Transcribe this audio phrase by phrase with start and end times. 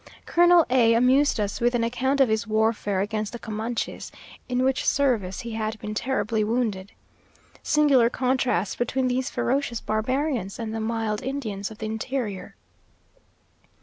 [0.25, 4.11] Colonel A amused us with an account of his warfare against the Comanches,
[4.49, 6.91] in which service he had been terribly wounded.
[7.61, 12.55] Singular contrast between these ferocious barbarians and the mild Indians of the interior!